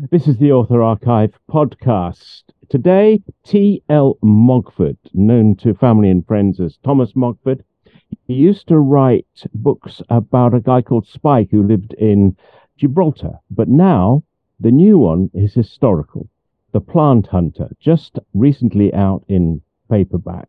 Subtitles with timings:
[0.00, 2.42] This is the Author Archive podcast.
[2.68, 4.18] Today, T.L.
[4.24, 7.62] Mogford, known to family and friends as Thomas Mogford.
[8.26, 12.36] He used to write books about a guy called Spike who lived in
[12.76, 14.24] Gibraltar, but now
[14.58, 16.28] the new one is historical.
[16.72, 20.48] The Plant Hunter, just recently out in paperback.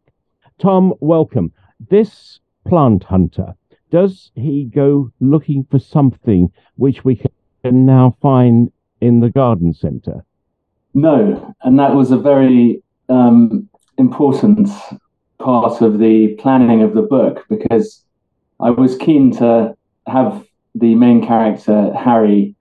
[0.57, 1.54] Tom, welcome.
[1.91, 3.54] This Plant Hunter,
[3.91, 7.21] does he go looking for something which we
[7.64, 8.71] can now find
[9.06, 10.26] in the garden centre?
[10.94, 14.70] No, and that was a very um, important
[15.38, 18.04] part of the planning of the book because
[18.59, 19.76] I was keen to
[20.08, 22.55] have the main character, Harry,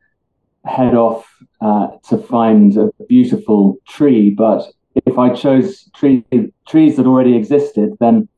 [0.65, 1.25] head off
[1.61, 4.31] uh, to find a beautiful tree.
[4.31, 4.67] But
[5.07, 6.25] if I chose tree,
[6.67, 8.29] trees that already existed, then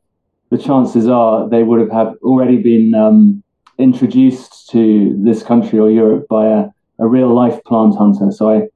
[0.50, 3.42] the chances are they would have, have already been um,
[3.78, 6.68] introduced to this country or Europe by a
[6.98, 8.30] a real life plant hunter.
[8.30, 8.68] So I,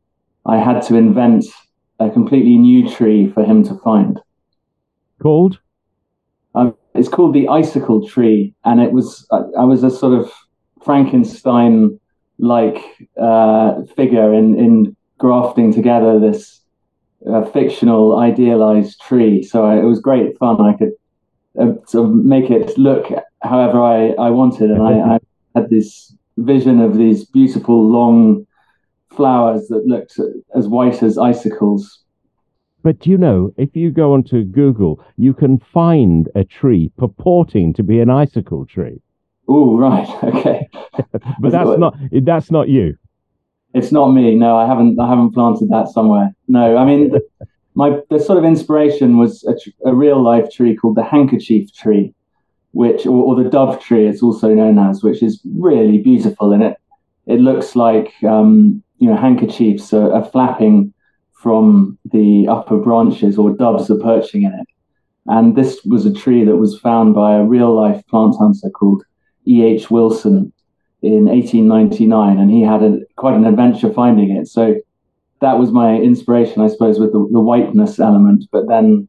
[0.47, 1.47] I had to invent
[1.99, 4.21] a completely new tree for him to find.
[5.21, 5.59] Called?
[6.55, 10.33] Um, it's called the icicle tree, and it was I, I was a sort of
[10.83, 12.01] Frankenstein
[12.39, 12.79] like
[13.21, 16.61] uh, figure in in grafting together this
[17.31, 19.43] uh, fictional idealized tree.
[19.43, 20.61] So I, it was great fun.
[20.61, 20.93] I could
[21.61, 23.07] uh, sort of make it look
[23.43, 25.19] however I, I wanted, and I, I
[25.55, 28.47] had this vision of these beautiful long
[29.11, 30.19] flowers that looked
[30.55, 32.03] as white as icicles.
[32.83, 37.75] But do you know, if you go onto Google, you can find a tree purporting
[37.75, 39.03] to be an icicle tree.
[39.49, 40.69] Oh, right, okay.
[41.41, 42.97] but that's not that's not you.
[43.75, 44.35] It's not me.
[44.35, 44.99] No, I haven't.
[44.99, 46.35] I haven't planted that somewhere.
[46.49, 47.13] No, I mean,
[47.75, 52.15] my the sort of inspiration was a, a real life tree called the handkerchief tree,
[52.73, 56.63] which or, or, the dove tree it's also known as, which is really beautiful, and
[56.63, 56.77] it
[57.27, 60.93] it looks like um, you know handkerchiefs are, are, flapping
[61.33, 64.67] from the upper branches, or doves are perching in it.
[65.27, 69.05] And this was a tree that was found by a real life plant hunter called
[69.47, 69.65] E.
[69.65, 69.91] H.
[69.91, 70.53] Wilson
[71.03, 74.49] in 1899, and he had a, quite an adventure finding it.
[74.49, 74.77] So
[75.41, 78.45] that was my inspiration, I suppose, with the, the whiteness element.
[78.53, 79.09] But then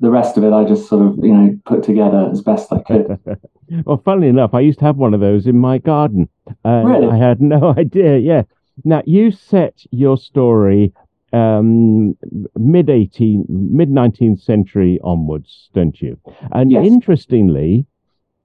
[0.00, 2.80] the rest of it I just sort of you know put together as best I
[2.80, 3.18] could.
[3.84, 6.28] well, funnily enough, I used to have one of those in my garden.
[6.64, 7.08] really?
[7.08, 8.18] I had no idea.
[8.18, 8.42] Yeah.
[8.84, 10.92] Now you set your story
[11.34, 12.16] um,
[12.56, 16.18] mid 18, mid 19th century onwards, don't you?
[16.52, 16.86] And yes.
[16.86, 17.86] interestingly,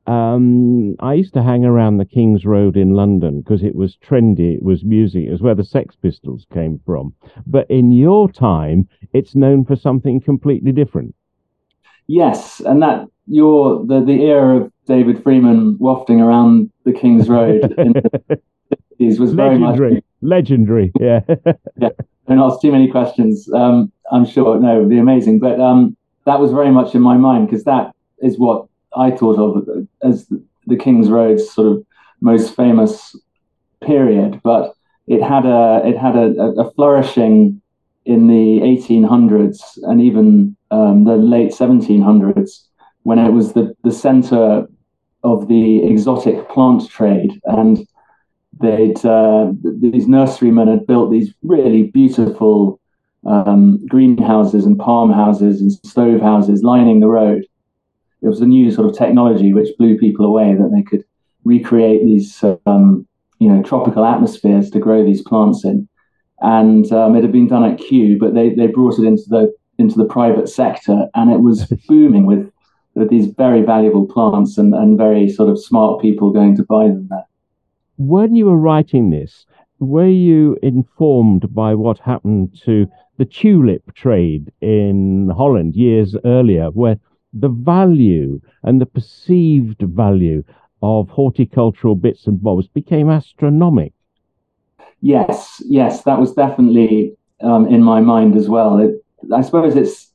[0.07, 4.55] um, I used to hang around the King's Road in London because it was trendy,
[4.55, 7.13] it was music, it was where the Sex Pistols came from.
[7.45, 11.13] But in your time, it's known for something completely different.
[12.09, 17.71] Yes, and that you're the the era of David Freeman wafting around the King's Road
[17.77, 18.41] in the
[18.99, 19.93] 60s was very legendary.
[19.93, 20.91] much legendary.
[20.99, 21.19] Yeah,
[21.77, 21.89] yeah.
[22.27, 23.47] Don't ask too many questions.
[23.53, 25.37] Um, I'm sure no, it would be amazing.
[25.37, 27.93] But um, that was very much in my mind because that
[28.23, 28.65] is what
[28.97, 30.25] I thought of as
[30.65, 31.85] the King's Road's sort of
[32.21, 33.15] most famous
[33.83, 34.41] period.
[34.43, 34.73] But
[35.05, 37.61] it had a it had a, a flourishing
[38.05, 42.65] in the 1800s and even um, the late 1700s
[43.03, 44.67] when it was the, the center
[45.23, 47.39] of the exotic plant trade.
[47.45, 47.87] And
[48.59, 52.79] they'd, uh, these nurserymen had built these really beautiful
[53.25, 57.45] um, greenhouses and palm houses and stove houses lining the road.
[58.21, 61.03] It was a new sort of technology which blew people away that they could
[61.45, 63.07] recreate these, um,
[63.39, 65.87] you know, tropical atmospheres to grow these plants in
[66.41, 69.53] and um, it had been done at Kew, but they, they brought it into the
[69.79, 72.51] into the private sector, and it was booming with
[72.95, 76.87] with these very valuable plants and, and very sort of smart people going to buy
[76.87, 77.25] them there.
[77.97, 79.45] When you were writing this,
[79.79, 86.99] were you informed by what happened to the tulip trade in Holland years earlier, where
[87.33, 90.43] the value and the perceived value
[90.81, 93.93] of horticultural bits and bobs became astronomical?
[95.01, 98.77] Yes, yes, that was definitely um, in my mind as well.
[98.79, 98.98] It,
[99.33, 100.11] I suppose it's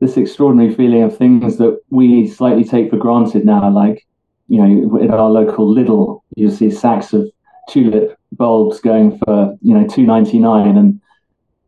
[0.00, 4.06] this extraordinary feeling of things that we slightly take for granted now, like
[4.48, 7.30] you know, in our local Lidl, you see sacks of
[7.68, 11.00] tulip bulbs going for you know two ninety nine, and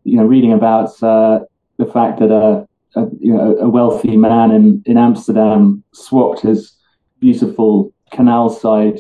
[0.05, 1.41] you know, reading about uh,
[1.77, 6.73] the fact that a, a, you know a wealthy man in in Amsterdam swapped his
[7.21, 8.99] beautiful canal side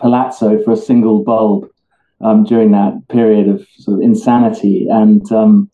[0.00, 1.68] palazzo for a single bulb
[2.20, 4.86] um, during that period of sort of insanity.
[4.90, 5.69] And um,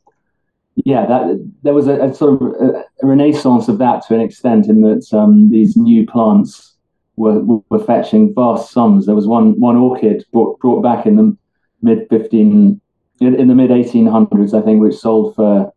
[0.84, 4.66] yeah, that there was a, a sort of a, renaissance of that to an extent,
[4.66, 6.74] in that um, these new plants
[7.16, 9.06] were, were fetching vast sums.
[9.06, 11.36] There was one one orchid brought, brought back in the
[11.82, 12.80] mid 15
[13.20, 15.72] in, the mid 1800s, I think, which sold for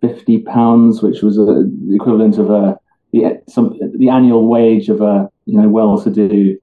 [0.00, 2.76] fifty pounds, which was a, the equivalent of a
[3.12, 6.58] the some the annual wage of a you know well-to-do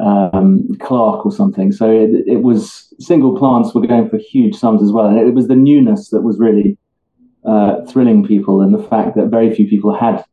[0.00, 1.72] um, clerk or something.
[1.72, 5.34] So it, it was single plants were going for huge sums as well, and it
[5.34, 6.76] was the newness that was really
[7.44, 10.24] uh, thrilling people, and the fact that very few people had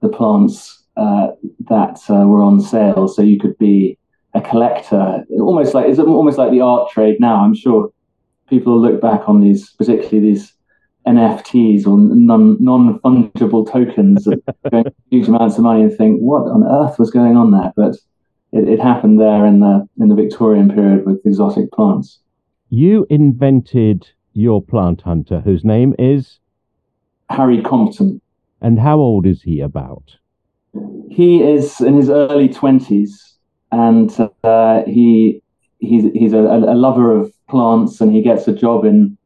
[0.00, 1.28] the plants uh,
[1.68, 3.08] that uh, were on sale.
[3.08, 3.98] So you could be
[4.34, 7.44] a collector, almost like it's almost like the art trade now.
[7.44, 7.92] I'm sure
[8.48, 10.52] people look back on these, particularly these
[11.06, 14.28] NFTs or non non fungible tokens
[14.70, 17.72] going huge amounts of money and think, what on earth was going on there?
[17.76, 17.96] But
[18.52, 22.18] it, it happened there in the in the Victorian period with exotic plants.
[22.68, 26.38] You invented your plant hunter, whose name is
[27.28, 28.20] Harry Compton.
[28.60, 30.16] And how old is he about?
[31.10, 33.36] He is in his early twenties,
[33.72, 34.10] and
[34.44, 35.42] uh, he
[35.78, 39.16] he's he's a, a lover of plants, and he gets a job in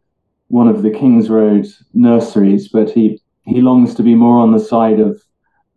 [0.49, 4.61] one of the Kings Road nurseries, but he, he longs to be more on the
[4.61, 5.21] side of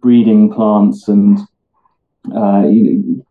[0.01, 1.39] breeding plants and
[2.35, 2.63] uh,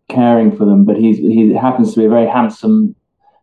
[0.09, 0.85] caring for them.
[0.85, 2.95] But he's, he happens to be a very handsome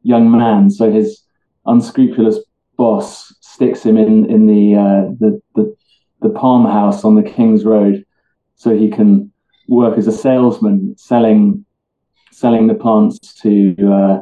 [0.04, 1.24] young man, so his
[1.66, 2.40] unscrupulous
[2.78, 5.76] boss sticks him in in the uh, the, the
[6.22, 8.06] the palm house on the King's Road,
[8.56, 9.32] so he can
[9.68, 11.66] work as a salesman selling
[12.32, 14.22] selling the plants to uh,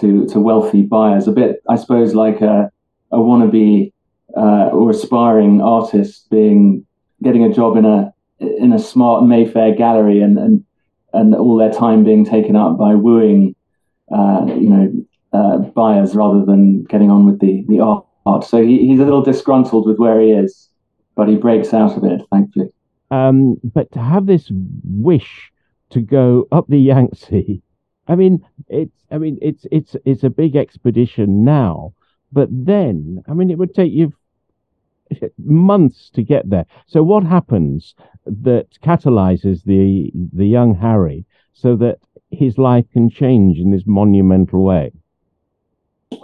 [0.00, 1.28] to to wealthy buyers.
[1.28, 2.70] A bit, I suppose, like a
[3.10, 3.92] a wannabe
[4.36, 6.86] uh, or aspiring artist being
[7.22, 10.64] getting a job in a in a smart Mayfair gallery and and
[11.12, 13.54] and all their time being taken up by wooing,
[14.14, 14.92] uh, you know,
[15.32, 18.44] uh, buyers rather than getting on with the the art.
[18.44, 20.68] So he, he's a little disgruntled with where he is,
[21.16, 22.68] but he breaks out of it, thankfully.
[23.10, 24.50] Um, but to have this
[24.84, 25.52] wish
[25.90, 27.62] to go up the Yangtze,
[28.08, 31.94] I mean, it's I mean it's it's it's a big expedition now
[32.32, 34.12] but then, I mean, it would take you
[35.38, 36.66] months to get there.
[36.86, 37.94] So what happens
[38.26, 41.98] that catalyzes the the young Harry so that
[42.30, 44.92] his life can change in this monumental way?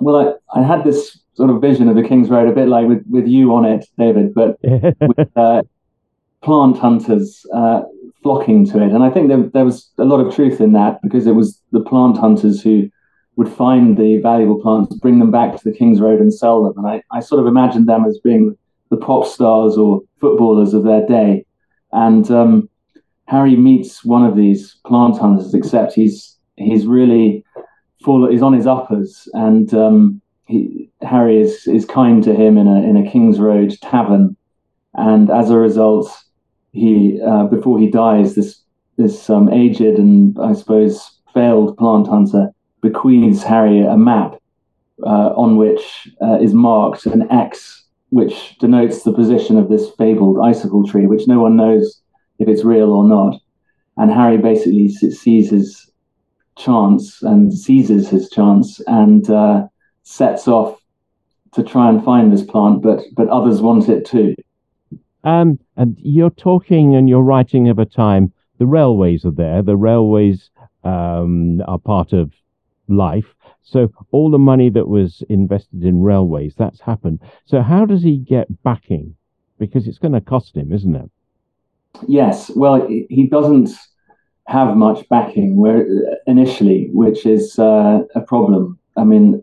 [0.01, 2.87] Well, I, I had this sort of vision of the King's Road, a bit like
[2.89, 5.63] with, with you on it, David, but with uh,
[6.43, 7.83] plant hunters uh,
[8.23, 8.91] flocking to it.
[8.91, 11.61] And I think there, there was a lot of truth in that because it was
[11.73, 12.91] the plant hunters who
[13.37, 16.75] would find the valuable plants, bring them back to the King's Road and sell them.
[16.77, 18.57] And I, I sort of imagined them as being
[18.91, 21.45] the pop stars or footballers of their day.
[21.93, 22.69] And um,
[23.27, 27.45] Harry meets one of these plant hunters, except he's he's really
[28.03, 28.29] full.
[28.29, 32.83] He's on his uppers, and um, he, Harry is is kind to him in a
[32.83, 34.37] in a King's Road tavern.
[34.95, 36.11] And as a result,
[36.73, 38.63] he uh, before he dies, this
[38.97, 42.51] this um, aged and I suppose failed plant hunter
[42.81, 44.41] bequeaths Harry a map
[45.05, 50.39] uh, on which uh, is marked an X, which denotes the position of this fabled
[50.45, 52.01] icicle tree, which no one knows
[52.39, 53.41] if it's real or not.
[53.97, 55.91] And Harry basically sees his
[56.57, 59.67] chance and seizes his chance and uh,
[60.03, 60.81] sets off
[61.53, 64.35] to try and find this plant, but but others want it too.
[65.25, 69.63] Um, and you're talking and you're writing of a time the railways are there.
[69.63, 70.51] The railways
[70.85, 72.33] um, are part of
[72.89, 73.35] life.
[73.63, 77.21] So all the money that was invested in railways, that's happened.
[77.45, 79.15] So how does he get backing?
[79.59, 81.11] Because it's going to cost him, isn't it?
[82.07, 82.51] Yes.
[82.51, 83.71] Well, he doesn't
[84.47, 85.87] have much backing where
[86.27, 88.79] initially, which is uh, a problem.
[88.97, 89.43] I mean,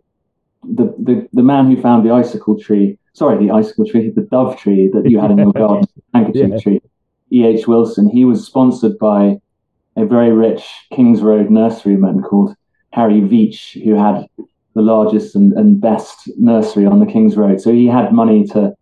[0.63, 4.57] the, the the man who found the icicle tree, sorry, the icicle tree, the dove
[4.57, 6.57] tree that you had in your garden, handkerchief yeah.
[6.57, 6.81] tree,
[7.31, 7.45] E.
[7.45, 7.67] H.
[7.67, 8.09] Wilson.
[8.09, 9.39] He was sponsored by
[9.95, 12.55] a very rich Kings Road nurseryman called
[12.95, 14.25] Harry Veitch, who had
[14.73, 17.59] the largest and, and best nursery on the King's Road.
[17.59, 18.73] So he had money to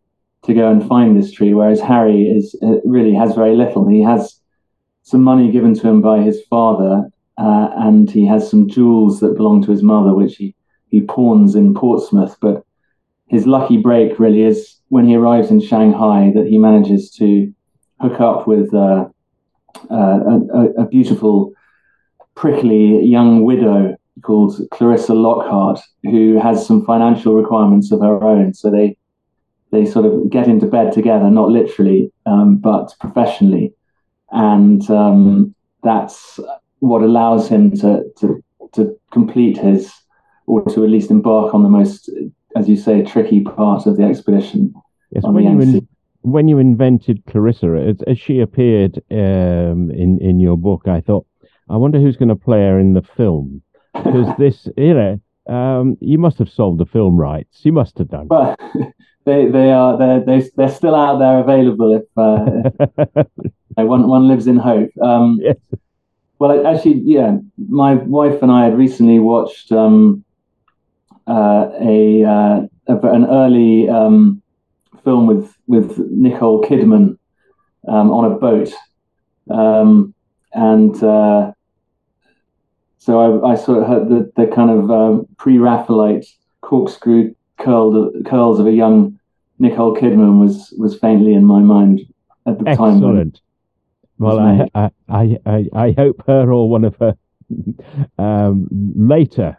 [0.43, 3.87] to go and find this tree, whereas Harry is uh, really has very little.
[3.87, 4.39] He has
[5.01, 9.37] some money given to him by his father, uh, and he has some jewels that
[9.37, 10.53] belong to his mother, which he
[10.91, 12.37] he pawns in Portsmouth.
[12.39, 12.63] But
[13.29, 17.51] his lucky break really is when he arrives in Shanghai that he manages to
[17.99, 19.05] hook up with uh,
[19.89, 20.19] uh,
[20.53, 21.53] a, a, beautiful,
[22.35, 28.53] prickly young widow called Clarissa Lockhart, who has some financial requirements of her own.
[28.53, 28.97] So they
[29.71, 33.73] they sort of get into bed together, not literally, um, but professionally,
[34.31, 36.39] and um, that's
[36.79, 38.43] what allows him to, to
[38.73, 39.91] to complete his,
[40.45, 42.09] or to at least embark on the most,
[42.55, 44.73] as you say, tricky part of the expedition.
[45.11, 45.87] Yes, when you, in,
[46.21, 51.25] when you invented Clarissa, as, as she appeared um, in in your book, I thought,
[51.67, 53.63] I wonder who's going to play her in the film
[53.93, 57.65] because this, you know, Um, you must have sold the film rights.
[57.65, 58.27] You must have done.
[58.27, 58.57] But
[59.25, 62.45] they they are they're they, they're still out there available if, uh,
[63.15, 63.27] if
[63.93, 64.89] one one lives in hope.
[65.01, 65.57] Um, yes.
[66.39, 67.37] Well, actually, yeah,
[67.69, 70.23] my wife and I had recently watched um,
[71.27, 74.41] uh, a, uh, an early um,
[75.03, 77.17] film with with Nicole Kidman
[77.87, 78.71] um, on a boat,
[79.49, 80.13] um,
[80.53, 81.51] and uh,
[83.03, 86.25] so I, I, sort of heard the, the kind of um, pre-Raphaelite
[86.61, 89.19] corkscrew curled curls of a young
[89.59, 92.01] Nicole Kidman was was faintly in my mind
[92.47, 93.01] at the Excellent.
[93.01, 93.09] time.
[93.09, 93.41] Excellent.
[94.19, 97.15] Well, I, I, I, I hope her or one of her
[98.17, 99.57] um, later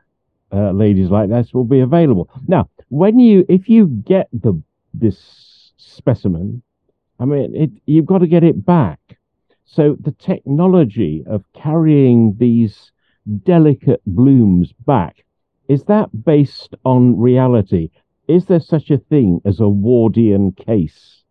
[0.50, 2.30] uh, ladies like this will be available.
[2.48, 4.60] Now, when you, if you get the
[4.94, 6.62] this specimen,
[7.20, 9.00] I mean, it, you've got to get it back.
[9.66, 12.92] So the technology of carrying these
[13.44, 15.24] delicate blooms back
[15.68, 17.90] is that based on reality?
[18.28, 21.22] Is there such a thing as a Wardian case?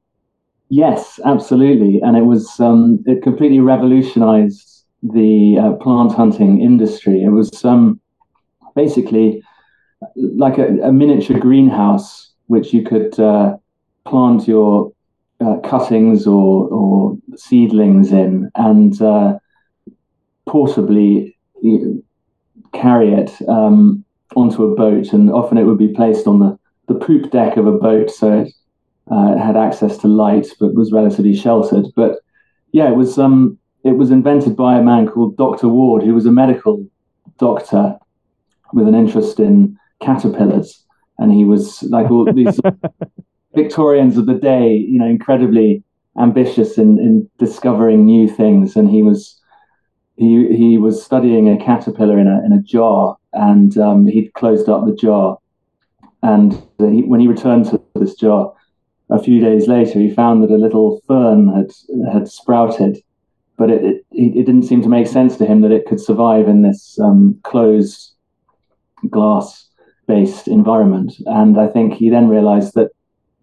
[0.70, 7.22] Yes, absolutely, and it was um, it completely revolutionized the uh, plant hunting industry.
[7.22, 8.00] It was um,
[8.76, 9.44] basically
[10.16, 13.56] like a, a, miniature greenhouse which you could uh,
[14.06, 14.92] plant your
[15.40, 19.38] uh, cuttings or, or, seedlings in and uh,
[20.48, 21.33] portably
[22.74, 24.04] carry it um,
[24.36, 25.14] onto a boat.
[25.14, 28.42] And often it would be placed on the, the poop deck of a boat, so
[28.42, 28.54] it,
[29.12, 31.86] uh, it had access to light but was relatively sheltered.
[31.96, 32.20] But
[32.72, 35.68] yeah, it was um, it was invented by a man called Dr.
[35.68, 36.86] Ward, who was a medical
[37.38, 37.98] doctor
[38.74, 40.84] with an interest in caterpillars,
[41.20, 42.60] and he was like all these
[43.56, 45.84] Victorians of the day, you know, incredibly
[46.20, 49.40] ambitious in, in discovering new things, and he was
[50.16, 54.70] he he was studying a caterpillar in a in a jar, and um, he'd closed
[54.70, 55.38] up the jar,
[56.22, 58.54] and he, when he returned to this jar
[59.10, 61.72] a few days later, he found that a little fern had
[62.12, 62.98] had sprouted,
[63.58, 66.48] but it it, it didn't seem to make sense to him that it could survive
[66.48, 68.14] in this um, closed
[69.10, 69.68] glass
[70.08, 71.14] based environment.
[71.26, 72.92] And I think he then realized that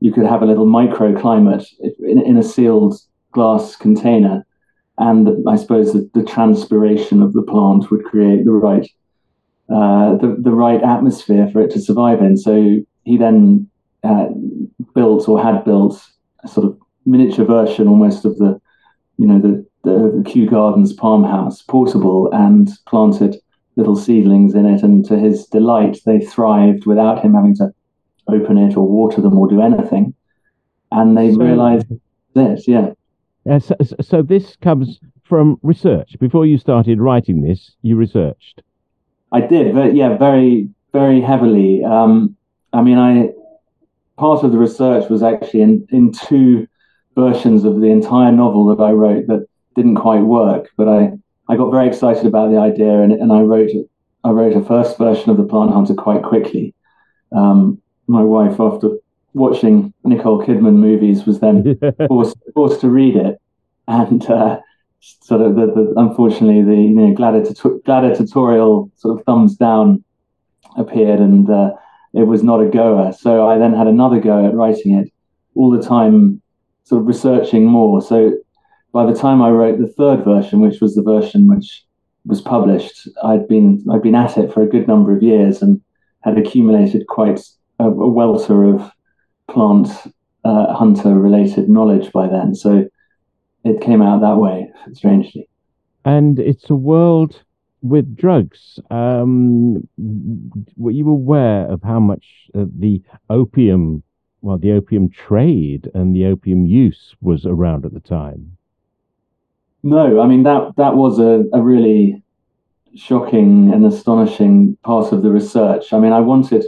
[0.00, 1.66] you could have a little microclimate
[2.00, 2.94] in, in a sealed
[3.32, 4.46] glass container.
[5.00, 8.86] And the, I suppose the, the, transpiration of the plant would create the right
[9.70, 12.36] uh, the, the right atmosphere for it to survive in.
[12.36, 13.68] So he then
[14.04, 14.26] uh,
[14.94, 16.04] built or had built
[16.44, 18.60] a sort of miniature version almost of the,
[19.16, 23.36] you know, the, the, the Kew Gardens palm house, portable, and planted
[23.76, 27.72] little seedlings in it, and to his delight, they thrived without him having to
[28.28, 30.14] open it or water them or do anything.
[30.92, 31.86] And they so, realized
[32.34, 32.90] this, yeah.
[33.48, 36.16] Uh, so, so, this comes from research.
[36.18, 38.62] Before you started writing this, you researched.
[39.32, 41.84] I did, but yeah, very, very heavily.
[41.84, 42.36] Um,
[42.72, 43.30] I mean, I
[44.18, 46.68] part of the research was actually in, in two
[47.14, 51.12] versions of the entire novel that I wrote that didn't quite work, but I
[51.48, 53.70] I got very excited about the idea, and, and I wrote
[54.22, 56.74] I wrote a first version of the Plant Hunter quite quickly.
[57.32, 58.90] Um, my wife, after
[59.34, 63.40] watching Nicole Kidman movies, was then forced forced to read it,
[63.88, 64.60] and uh,
[65.00, 70.04] sort of the, the, unfortunately the you know gladiator, gladiatorial sort of thumbs down
[70.76, 71.70] appeared, and uh,
[72.12, 73.12] it was not a goer.
[73.12, 75.12] So I then had another go at writing it,
[75.54, 76.42] all the time
[76.84, 78.02] sort of researching more.
[78.02, 78.32] So
[78.92, 81.84] by the time I wrote the third version, which was the version which
[82.24, 85.80] was published, I'd been I'd been at it for a good number of years and
[86.22, 87.40] had accumulated quite
[87.78, 88.90] a, a welter of
[89.50, 89.88] plant
[90.44, 92.54] uh, hunter related knowledge by then.
[92.54, 92.88] So
[93.64, 95.48] it came out that way, strangely.
[96.04, 97.42] And it's a world
[97.82, 98.78] with drugs.
[98.90, 99.88] Um,
[100.76, 104.02] were you aware of how much uh, the opium,
[104.42, 108.56] well, the opium trade and the opium use was around at the time?
[109.82, 112.22] No, I mean that that was a, a really
[112.94, 115.92] shocking and astonishing part of the research.
[115.92, 116.66] I mean, I wanted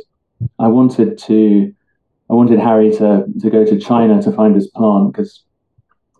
[0.58, 1.74] I wanted to
[2.32, 5.44] I wanted Harry to to go to China to find his plant because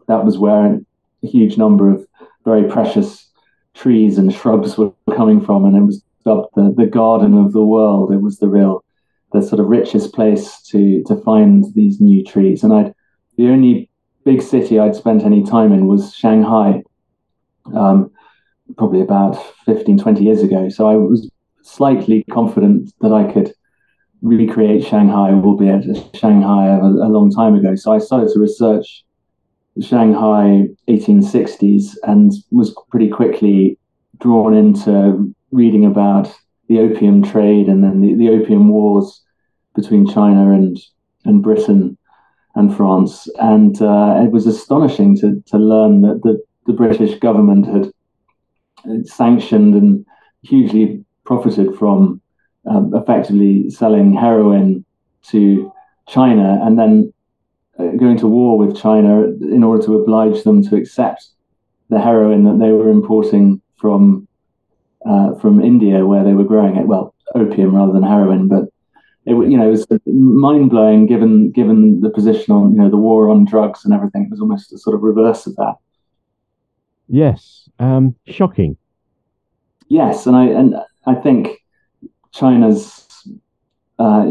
[0.09, 0.79] that was where
[1.23, 2.07] a huge number of
[2.45, 3.31] very precious
[3.73, 7.65] trees and shrubs were coming from, and it was dubbed the, the garden of the
[7.65, 8.13] world.
[8.13, 8.85] It was the real
[9.33, 12.63] the sort of richest place to to find these new trees.
[12.63, 12.95] And I'd
[13.39, 13.89] the only
[14.27, 16.83] big city I'd spent any time in was Shanghai,
[17.75, 18.11] um,
[18.77, 20.69] probably about 15, 20 years ago.
[20.69, 21.31] So I was
[21.63, 23.55] slightly confident that I could
[24.23, 27.75] recreate Shanghai, albeit Shanghai a, a long time ago.
[27.75, 29.05] So I started to research
[29.81, 33.79] Shanghai 1860s and was pretty quickly
[34.19, 36.33] drawn into reading about
[36.69, 39.23] the opium trade and then the, the opium wars
[39.75, 40.79] between China and
[41.25, 41.97] and Britain
[42.55, 43.29] and France.
[43.39, 49.75] And uh, it was astonishing to to learn that the, the British government had sanctioned
[49.75, 50.07] and
[50.43, 52.22] hugely profited from
[52.67, 54.85] um, effectively selling heroin
[55.23, 55.73] to
[56.09, 57.13] China and then
[57.79, 61.29] uh, going to war with China in order to oblige them to accept
[61.89, 64.27] the heroin that they were importing from
[65.05, 66.87] uh, from India, where they were growing it.
[66.87, 68.65] Well, opium rather than heroin, but
[69.25, 72.97] it you know it was mind blowing given given the position on you know the
[72.97, 74.25] war on drugs and everything.
[74.25, 75.75] It was almost a sort of reverse of that.
[77.09, 78.77] Yes, um, shocking.
[79.89, 80.77] Yes, and I and
[81.07, 81.62] I think
[82.33, 83.07] China's
[83.99, 84.25] uh,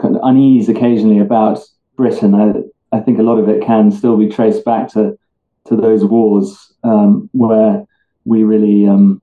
[0.00, 1.58] kind of unease occasionally about
[1.96, 2.34] Britain.
[2.34, 5.18] I, I think a lot of it can still be traced back to
[5.66, 7.84] to those wars um, where
[8.24, 9.22] we really, um,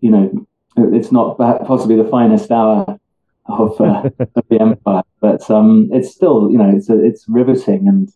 [0.00, 0.46] you know,
[0.76, 2.98] it's not possibly the finest hour
[3.46, 8.12] of, uh, of the empire, but um, it's still, you know, it's it's riveting and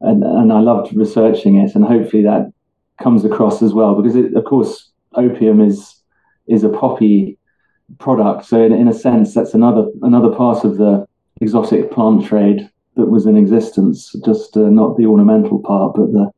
[0.00, 2.52] and and I loved researching it, and hopefully that
[3.02, 6.02] comes across as well because, it, of course, opium is
[6.46, 7.38] is a poppy
[7.98, 8.46] product.
[8.46, 11.06] So in, in a sense, that's another another part of the
[11.40, 16.30] exotic plant trade that was in existence, just uh, not the ornamental part, but the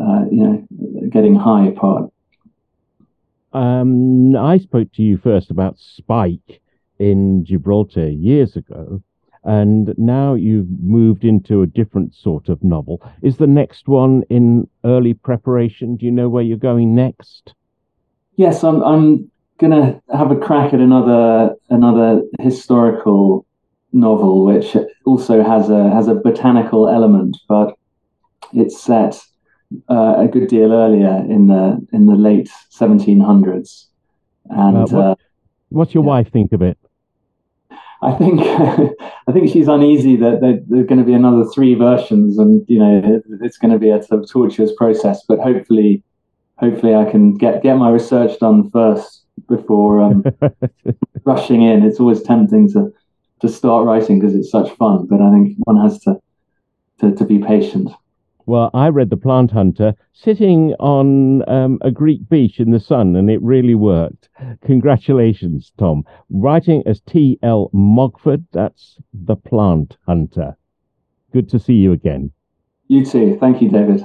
[0.00, 2.10] uh, you know getting high part.
[3.52, 6.60] Um, I spoke to you first about Spike
[6.98, 9.02] in Gibraltar years ago,
[9.44, 13.00] and now you've moved into a different sort of novel.
[13.22, 15.96] Is the next one in early preparation?
[15.96, 17.54] Do you know where you're going next?
[18.36, 18.82] Yes, I'm.
[18.82, 23.46] I'm gonna have a crack at another another historical
[23.92, 27.76] novel, which also has a has a botanical element, but
[28.52, 29.20] it's set
[29.90, 33.86] uh, a good deal earlier in the in the late 1700s.
[34.48, 35.14] And uh, what, uh,
[35.70, 36.08] what's your yeah.
[36.08, 36.78] wife think of it?
[38.02, 38.40] I think
[39.28, 43.02] I think she's uneasy that, there's going to be another three versions, and you know
[43.04, 45.24] it, it's going to be a sort of tortuous process.
[45.26, 46.02] But hopefully,
[46.58, 50.24] hopefully I can get get my research done first before um,
[51.24, 51.84] rushing in.
[51.84, 52.92] It's always tempting to
[53.40, 56.20] to start writing because it's such fun, but I think one has to
[57.00, 57.90] to, to be patient.
[58.46, 63.16] Well, I read The Plant Hunter sitting on um, a Greek beach in the sun,
[63.16, 64.28] and it really worked.
[64.64, 66.04] Congratulations, Tom.
[66.30, 67.70] Writing as T.L.
[67.74, 70.56] Mogford, that's The Plant Hunter.
[71.32, 72.30] Good to see you again.
[72.86, 73.36] You too.
[73.40, 74.04] Thank you, David.